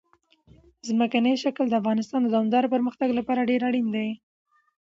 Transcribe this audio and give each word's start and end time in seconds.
ځمکنی 0.87 1.33
شکل 1.43 1.65
د 1.69 1.73
افغانستان 1.81 2.19
د 2.21 2.27
دوامداره 2.33 2.71
پرمختګ 2.75 3.09
لپاره 3.19 3.47
ډېر 3.49 3.61
اړین 3.69 3.87
دي. 3.95 4.09